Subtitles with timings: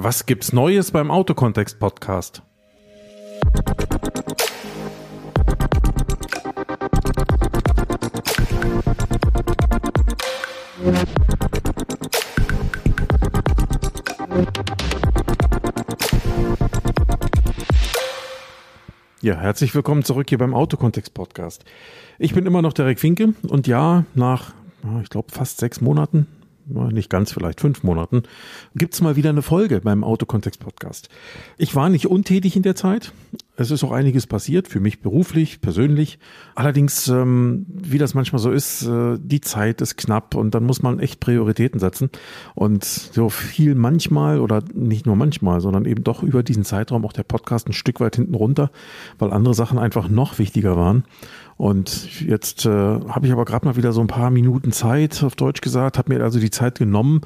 [0.00, 2.40] Was gibt's Neues beim Autokontext Podcast?
[19.20, 21.64] Ja, herzlich willkommen zurück hier beim Autokontext Podcast.
[22.20, 24.54] Ich bin immer noch Derek Finke und ja, nach,
[25.02, 26.28] ich glaube, fast sechs Monaten,
[26.68, 28.22] nicht ganz, vielleicht fünf Monaten,
[28.74, 31.08] gibt's mal wieder eine Folge beim Autokontext-Podcast.
[31.56, 33.12] Ich war nicht untätig in der Zeit.
[33.56, 36.20] Es ist auch einiges passiert, für mich beruflich, persönlich.
[36.54, 40.80] Allerdings, ähm, wie das manchmal so ist, äh, die Zeit ist knapp und dann muss
[40.80, 42.10] man echt Prioritäten setzen.
[42.54, 47.12] Und so viel manchmal oder nicht nur manchmal, sondern eben doch über diesen Zeitraum auch
[47.12, 48.70] der Podcast ein Stück weit hinten runter,
[49.18, 51.04] weil andere Sachen einfach noch wichtiger waren.
[51.58, 55.34] Und jetzt äh, habe ich aber gerade mal wieder so ein paar Minuten Zeit, auf
[55.34, 57.22] Deutsch gesagt, habe mir also die Zeit genommen,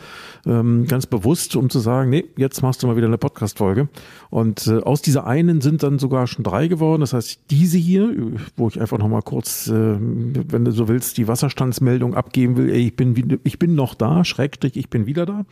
[0.46, 3.88] ähm, ganz bewusst, um zu sagen, nee, jetzt machst du mal wieder eine Podcast-Folge.
[4.30, 7.02] Und äh, aus dieser einen sind dann sogar schon drei geworden.
[7.02, 8.10] Das heißt, diese hier,
[8.56, 12.86] wo ich einfach nochmal kurz, äh, wenn du so willst, die Wasserstandsmeldung abgeben will, ey,
[12.86, 15.44] ich bin, ich bin noch da, Schrägstrich, ich bin wieder da.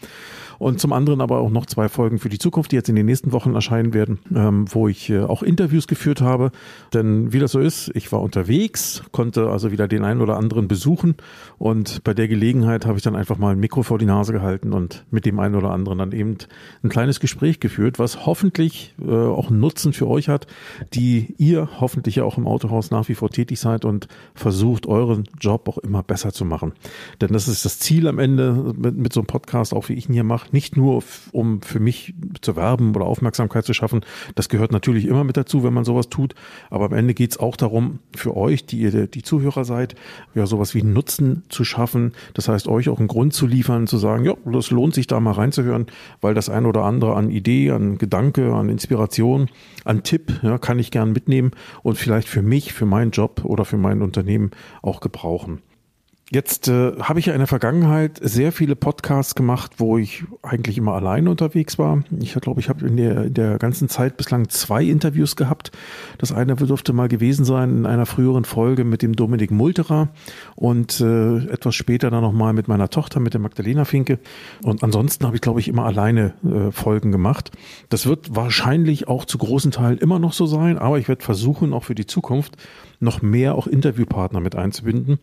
[0.58, 3.06] Und zum anderen aber auch noch zwei Folgen für die Zukunft, die jetzt in den
[3.06, 6.50] nächsten Wochen erscheinen werden, ähm, wo ich äh, auch Interviews geführt habe.
[6.94, 8.69] Denn wie das so ist, ich war unterwegs,
[9.12, 11.16] konnte also wieder den einen oder anderen besuchen
[11.58, 14.72] und bei der Gelegenheit habe ich dann einfach mal ein Mikro vor die Nase gehalten
[14.72, 16.36] und mit dem einen oder anderen dann eben
[16.82, 20.46] ein kleines Gespräch geführt, was hoffentlich äh, auch einen Nutzen für euch hat,
[20.94, 25.24] die ihr hoffentlich ja auch im Autohaus nach wie vor tätig seid und versucht, euren
[25.40, 26.72] Job auch immer besser zu machen.
[27.20, 30.08] Denn das ist das Ziel am Ende mit, mit so einem Podcast, auch wie ich
[30.08, 34.00] ihn hier mache, nicht nur um für mich zu werben oder Aufmerksamkeit zu schaffen.
[34.34, 36.34] Das gehört natürlich immer mit dazu, wenn man sowas tut.
[36.70, 39.94] Aber am Ende geht es auch darum, für euch, die ihr die Zuhörer seid,
[40.34, 42.12] ja sowas wie Nutzen zu schaffen.
[42.34, 45.20] Das heißt, euch auch einen Grund zu liefern, zu sagen, ja, das lohnt sich da
[45.20, 45.86] mal reinzuhören,
[46.20, 49.48] weil das ein oder andere an Idee, an Gedanke, an Inspiration,
[49.84, 51.52] an Tipp, ja, kann ich gern mitnehmen
[51.82, 54.50] und vielleicht für mich, für meinen Job oder für mein Unternehmen
[54.82, 55.60] auch gebrauchen.
[56.32, 60.78] Jetzt äh, habe ich ja in der Vergangenheit sehr viele Podcasts gemacht, wo ich eigentlich
[60.78, 62.04] immer alleine unterwegs war.
[62.20, 65.72] Ich glaube, ich habe in der, in der ganzen Zeit bislang zwei Interviews gehabt.
[66.18, 70.10] Das eine dürfte mal gewesen sein in einer früheren Folge mit dem Dominik Multerer
[70.54, 74.20] und äh, etwas später dann nochmal mit meiner Tochter, mit der Magdalena Finke.
[74.62, 77.50] Und ansonsten habe ich, glaube ich, immer alleine äh, Folgen gemacht.
[77.88, 81.72] Das wird wahrscheinlich auch zu großen Teilen immer noch so sein, aber ich werde versuchen,
[81.72, 82.56] auch für die Zukunft
[83.00, 85.18] noch mehr auch Interviewpartner mit einzubinden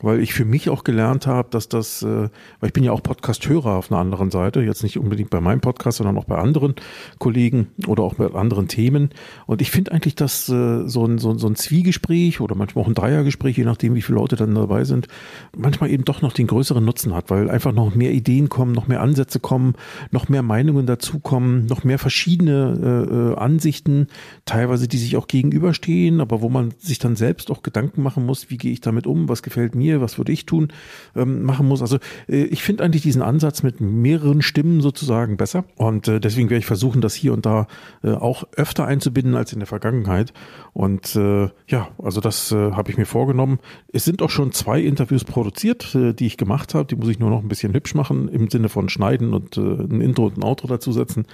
[0.00, 3.02] weil ich für mich auch gelernt habe, dass das, äh, weil ich bin ja auch
[3.02, 6.74] Podcast-Hörer auf einer anderen Seite, jetzt nicht unbedingt bei meinem Podcast, sondern auch bei anderen
[7.18, 9.10] Kollegen oder auch bei anderen Themen.
[9.46, 12.88] Und ich finde eigentlich, dass äh, so, ein, so, so ein Zwiegespräch oder manchmal auch
[12.88, 15.08] ein Dreiergespräch, je nachdem, wie viele Leute dann dabei sind,
[15.56, 18.88] manchmal eben doch noch den größeren Nutzen hat, weil einfach noch mehr Ideen kommen, noch
[18.88, 19.74] mehr Ansätze kommen,
[20.10, 24.08] noch mehr Meinungen dazukommen, noch mehr verschiedene äh, äh Ansichten,
[24.44, 28.50] teilweise die sich auch gegenüberstehen, aber wo man sich dann selbst auch Gedanken machen muss,
[28.50, 30.68] wie gehe ich damit um, was gefällt mir, was würde ich tun,
[31.14, 31.82] ähm, machen muss.
[31.82, 31.98] Also
[32.28, 35.64] äh, ich finde eigentlich diesen Ansatz mit mehreren Stimmen sozusagen besser.
[35.76, 37.66] Und äh, deswegen werde ich versuchen, das hier und da
[38.02, 40.32] äh, auch öfter einzubinden als in der Vergangenheit.
[40.72, 43.58] Und äh, ja, also das äh, habe ich mir vorgenommen.
[43.92, 46.86] Es sind auch schon zwei Interviews produziert, äh, die ich gemacht habe.
[46.86, 49.60] Die muss ich nur noch ein bisschen hübsch machen im Sinne von schneiden und äh,
[49.60, 51.26] ein Intro und ein Outro dazusetzen.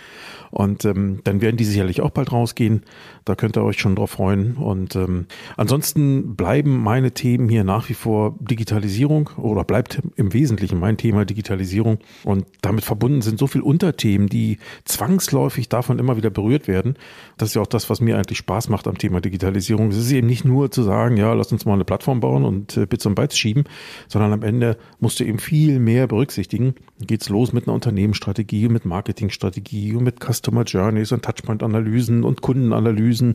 [0.51, 2.83] Und ähm, dann werden die sicherlich auch bald rausgehen.
[3.25, 4.57] Da könnt ihr euch schon drauf freuen.
[4.57, 5.27] Und ähm,
[5.57, 11.25] ansonsten bleiben meine Themen hier nach wie vor Digitalisierung oder bleibt im Wesentlichen mein Thema
[11.25, 11.99] Digitalisierung.
[12.25, 16.94] Und damit verbunden sind so viele Unterthemen, die zwangsläufig davon immer wieder berührt werden.
[17.37, 19.88] Das ist ja auch das, was mir eigentlich Spaß macht am Thema Digitalisierung.
[19.88, 22.77] Es ist eben nicht nur zu sagen, ja, lass uns mal eine Plattform bauen und
[22.77, 23.65] äh, Bits und Bytes schieben,
[24.09, 26.75] sondern am Ende musst du eben viel mehr berücksichtigen.
[27.00, 33.34] Geht's los mit einer Unternehmensstrategie, mit Marketingstrategie und mit Customer Journeys und Touchpoint-Analysen und Kundenanalysen.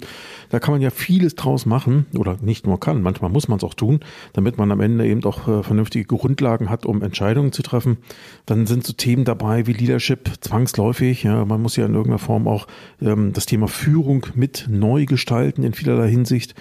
[0.50, 3.63] Da kann man ja vieles draus machen oder nicht nur kann, manchmal muss man es
[3.63, 4.00] auch tun,
[4.34, 7.98] damit man am Ende eben auch äh, vernünftige Grundlagen hat, um Entscheidungen zu treffen.
[8.46, 11.24] Dann sind so Themen dabei wie Leadership zwangsläufig.
[11.24, 12.68] Ja, man muss ja in irgendeiner Form auch
[13.01, 16.56] ähm, das Thema Führung mit neu gestalten in vielerlei Hinsicht.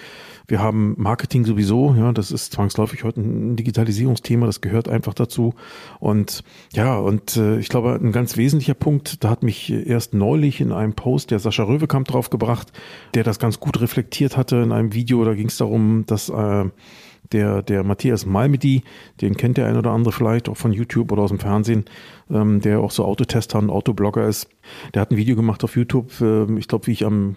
[0.47, 5.53] Wir haben Marketing sowieso, ja, das ist zwangsläufig heute ein Digitalisierungsthema, das gehört einfach dazu.
[5.99, 6.43] Und
[6.73, 10.73] ja, und äh, ich glaube, ein ganz wesentlicher Punkt, da hat mich erst neulich in
[10.73, 12.73] einem Post der Sascha Röwekamp draufgebracht,
[13.13, 15.23] der das ganz gut reflektiert hatte in einem Video.
[15.23, 16.65] Da ging es darum, dass äh,
[17.31, 18.83] der, der Matthias Malmedy,
[19.21, 21.85] den kennt der ein oder andere vielleicht auch von YouTube oder aus dem Fernsehen,
[22.29, 24.49] ähm, der auch so Autotester und Autoblogger ist.
[24.93, 27.35] Der hat ein Video gemacht auf YouTube, äh, ich glaube, wie ich am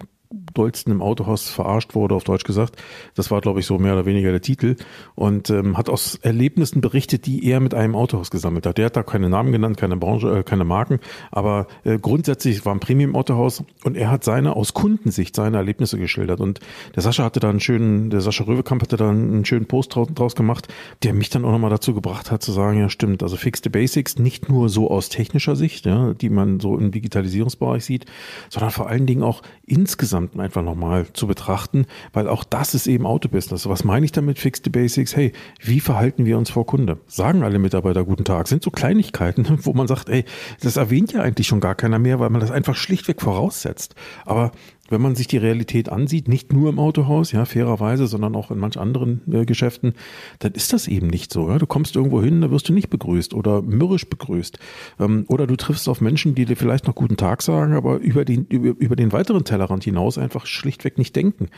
[0.57, 2.77] dollsten im Autohaus verarscht wurde, auf Deutsch gesagt.
[3.15, 4.77] Das war, glaube ich, so mehr oder weniger der Titel.
[5.15, 8.79] Und ähm, hat aus Erlebnissen berichtet, die er mit einem Autohaus gesammelt hat.
[8.79, 11.01] Der hat da keine Namen genannt, keine Branche, äh, keine Marken,
[11.31, 16.41] aber äh, grundsätzlich war ein Premium-Autohaus und er hat seine aus Kundensicht seine Erlebnisse geschildert.
[16.41, 16.61] Und
[16.95, 20.35] der Sascha hatte da einen schönen, der Sascha Röwekamp hatte da einen schönen Post draus
[20.35, 20.69] gemacht,
[21.03, 23.69] der mich dann auch nochmal dazu gebracht hat zu sagen, ja stimmt, also Fix the
[23.69, 28.07] Basics nicht nur so aus technischer Sicht, ja, die man so im Digitalisierungsbereich sieht,
[28.49, 33.05] sondern vor allen Dingen auch insgesamt einfach nochmal zu betrachten, weil auch das ist eben
[33.05, 33.69] Autobusiness.
[33.69, 35.15] Was meine ich damit Fix the Basics?
[35.15, 36.99] Hey, wie verhalten wir uns vor Kunde?
[37.09, 40.25] Sagen alle Mitarbeiter guten Tag, sind so Kleinigkeiten, wo man sagt, ey,
[40.61, 43.95] das erwähnt ja eigentlich schon gar keiner mehr, weil man das einfach schlichtweg voraussetzt.
[44.25, 44.53] Aber
[44.89, 48.59] wenn man sich die Realität ansieht, nicht nur im Autohaus, ja, fairerweise, sondern auch in
[48.59, 49.95] manch anderen äh, Geschäften,
[50.39, 51.51] dann ist das eben nicht so.
[51.51, 51.59] Ja?
[51.59, 54.59] Du kommst irgendwo hin, da wirst du nicht begrüßt oder mürrisch begrüßt.
[55.01, 58.25] Ähm, oder du triffst auf Menschen, die dir vielleicht noch guten Tag sagen, aber über
[58.25, 61.49] den, über, über den weiteren Tellerrand hinaus einfach schlichtweg nicht denken.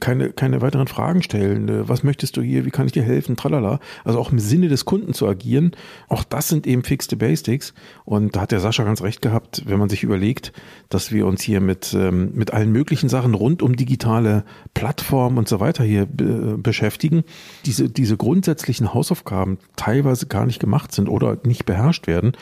[0.00, 1.68] Keine, keine weiteren Fragen stellen.
[1.68, 2.64] Äh, was möchtest du hier?
[2.64, 3.36] Wie kann ich dir helfen?
[3.36, 3.80] Tralala.
[4.04, 5.72] Also auch im Sinne des Kunden zu agieren.
[6.08, 7.74] Auch das sind eben fixte Basics.
[8.04, 10.52] Und da hat der Sascha ganz recht gehabt, wenn man sich überlegt,
[10.88, 14.42] dass wir uns hier mit, ähm, mit allen möglichen Sachen rund um digitale
[14.72, 17.22] Plattformen und so weiter hier beschäftigen,
[17.66, 22.32] diese, diese grundsätzlichen Hausaufgaben teilweise gar nicht gemacht sind oder nicht beherrscht werden,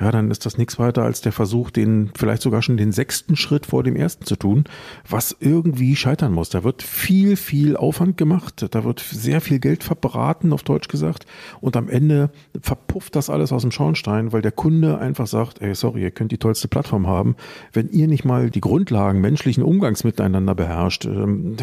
[0.00, 3.36] ja, dann ist das nichts weiter als der Versuch, den vielleicht sogar schon den sechsten
[3.36, 4.64] Schritt vor dem ersten zu tun,
[5.08, 6.50] was irgendwie scheitern muss.
[6.50, 11.26] Da wird viel, viel Aufwand gemacht, da wird sehr viel Geld verbraten, auf Deutsch gesagt,
[11.60, 12.30] und am Ende
[12.60, 16.32] verpufft das alles aus dem Schornstein, weil der Kunde einfach sagt, ey, sorry, ihr könnt
[16.32, 17.36] die tollste Plattform haben,
[17.72, 21.56] wenn ihr nicht mal die Grundlagen menschlichen Umgangs miteinander beherrscht, ähm,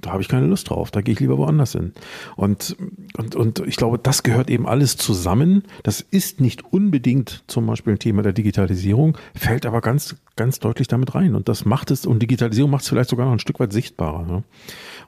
[0.00, 1.92] da habe ich keine Lust drauf, da gehe ich lieber woanders hin.
[2.36, 2.76] Und,
[3.16, 5.64] und, und ich glaube, das gehört eben alles zusammen.
[5.82, 10.88] Das ist nicht unbedingt zum Beispiel ein Thema der Digitalisierung, fällt aber ganz, ganz deutlich
[10.88, 11.34] damit rein.
[11.34, 14.24] Und das macht es, und Digitalisierung macht es vielleicht sogar noch ein Stück weit sichtbarer.
[14.24, 14.44] Ne?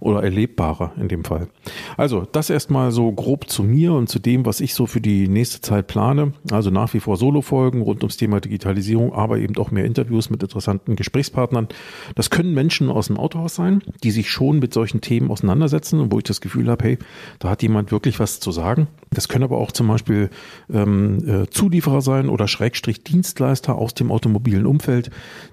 [0.00, 1.48] oder erlebbarer in dem Fall.
[1.96, 5.28] Also das erstmal so grob zu mir und zu dem, was ich so für die
[5.28, 6.32] nächste Zeit plane.
[6.50, 10.42] Also nach wie vor Solo-Folgen rund ums Thema Digitalisierung, aber eben auch mehr Interviews mit
[10.42, 11.68] interessanten Gesprächspartnern.
[12.14, 16.12] Das können Menschen aus dem Autohaus sein, die sich schon mit solchen Themen auseinandersetzen und
[16.12, 16.98] wo ich das Gefühl habe, hey,
[17.38, 18.88] da hat jemand wirklich was zu sagen.
[19.10, 20.30] Das können aber auch zum Beispiel
[20.72, 25.10] ähm, äh, Zulieferer sein oder Schrägstrich Dienstleister aus dem automobilen Umfeld,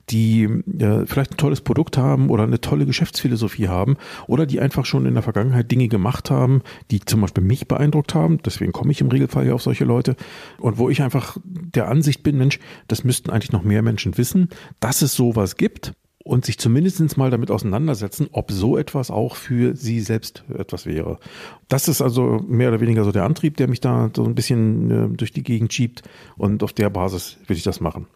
[0.09, 3.97] die äh, vielleicht ein tolles Produkt haben oder eine tolle Geschäftsphilosophie haben
[4.27, 6.62] oder die einfach schon in der Vergangenheit Dinge gemacht haben,
[6.92, 8.39] die zum Beispiel mich beeindruckt haben.
[8.44, 10.15] Deswegen komme ich im Regelfall ja auf solche Leute.
[10.57, 14.50] Und wo ich einfach der Ansicht bin, Mensch, das müssten eigentlich noch mehr Menschen wissen,
[14.80, 15.94] dass es sowas gibt
[16.25, 21.19] und sich zumindest mal damit auseinandersetzen, ob so etwas auch für sie selbst etwas wäre.
[21.68, 24.89] Das ist also mehr oder weniger so der Antrieb, der mich da so ein bisschen
[24.89, 26.01] äh, durch die Gegend schiebt
[26.36, 28.07] und auf der Basis will ich das machen.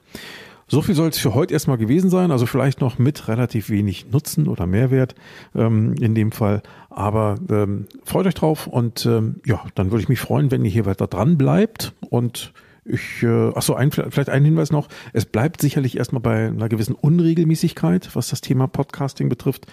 [0.67, 2.31] So viel soll es für heute erstmal gewesen sein.
[2.31, 5.13] Also vielleicht noch mit relativ wenig Nutzen oder Mehrwert
[5.55, 6.63] ähm, in dem Fall.
[6.89, 10.71] Aber ähm, freut euch drauf und ähm, ja, dann würde ich mich freuen, wenn ihr
[10.71, 12.53] hier weiter dran bleibt und
[12.85, 14.87] ich, äh, ach so, ein, vielleicht ein Hinweis noch.
[15.13, 19.67] Es bleibt sicherlich erstmal bei einer gewissen Unregelmäßigkeit, was das Thema Podcasting betrifft.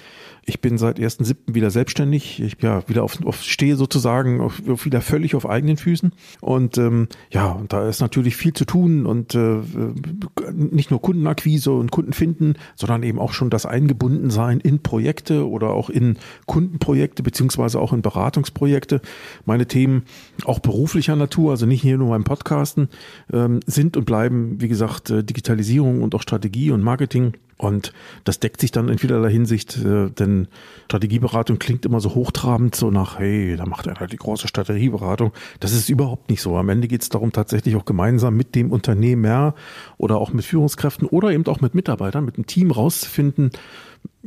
[0.44, 1.36] Ich bin seit 1.7.
[1.54, 2.40] wieder selbstständig.
[2.40, 6.12] Ich ja wieder auf, auf stehe sozusagen auf, wieder völlig auf eigenen Füßen.
[6.40, 9.58] Und ähm, ja, da ist natürlich viel zu tun und äh,
[10.52, 15.70] nicht nur Kundenakquise und Kunden finden, sondern eben auch schon das Eingebundensein in Projekte oder
[15.70, 19.00] auch in Kundenprojekte beziehungsweise auch in Beratungsprojekte.
[19.46, 20.04] Meine Themen
[20.44, 22.88] auch beruflicher Natur, also nicht hier nur beim Podcasten,
[23.32, 27.34] ähm, sind und bleiben, wie gesagt, äh, Digitalisierung und auch Strategie und Marketing.
[27.58, 27.94] Und
[28.24, 30.48] das deckt sich dann in vielerlei Hinsicht, äh, denn
[30.86, 35.32] Strategieberatung klingt immer so hochtrabend, so nach, hey, da macht er halt die große Strategieberatung.
[35.60, 36.56] Das ist überhaupt nicht so.
[36.56, 39.54] Am Ende geht es darum, tatsächlich auch gemeinsam mit dem Unternehmer
[39.96, 43.50] oder auch mit Führungskräften oder eben auch mit Mitarbeitern, mit einem Team rauszufinden,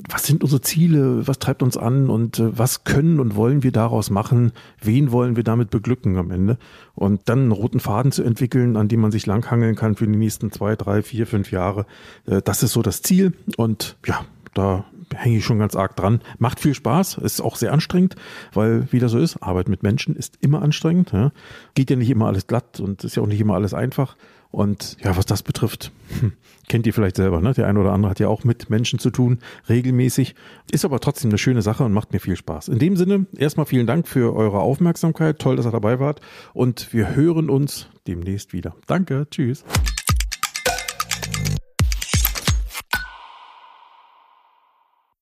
[0.08, 3.72] was sind unsere Ziele, was treibt uns an und äh, was können und wollen wir
[3.72, 4.52] daraus machen,
[4.82, 6.58] wen wollen wir damit beglücken am Ende
[6.96, 10.18] und dann einen roten Faden zu entwickeln, an dem man sich langhangeln kann für die
[10.18, 11.86] nächsten zwei, drei, vier, fünf Jahre.
[12.26, 16.22] Äh, das ist so das Ziel und ja, da hänge ich schon ganz arg dran.
[16.38, 18.16] Macht viel Spaß, ist auch sehr anstrengend,
[18.54, 21.12] weil wie das so ist, Arbeit mit Menschen ist immer anstrengend.
[21.12, 21.32] Ja.
[21.74, 24.16] Geht ja nicht immer alles glatt und ist ja auch nicht immer alles einfach.
[24.52, 26.34] Und ja, was das betrifft, hm,
[26.68, 27.54] kennt ihr vielleicht selber, ne?
[27.54, 30.34] Der eine oder andere hat ja auch mit Menschen zu tun, regelmäßig.
[30.72, 32.68] Ist aber trotzdem eine schöne Sache und macht mir viel Spaß.
[32.68, 35.40] In dem Sinne, erstmal vielen Dank für eure Aufmerksamkeit.
[35.40, 36.22] Toll, dass ihr dabei wart.
[36.54, 38.76] Und wir hören uns demnächst wieder.
[38.88, 39.64] Danke, tschüss.